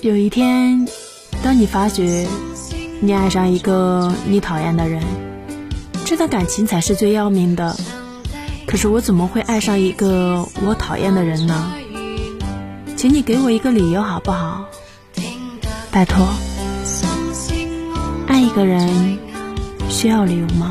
[0.00, 0.86] 有一天
[1.42, 2.24] 当你发觉
[3.00, 5.02] 你爱上一个你讨厌的人
[6.04, 7.76] 这段感情才是最要命的。
[8.66, 11.72] 可是我怎么会爱上一个我讨厌的人呢？
[12.96, 14.64] 请你给我一个理由好不好？
[15.90, 16.26] 拜托
[18.26, 19.18] 爱一个人
[19.90, 20.70] 需要理由吗？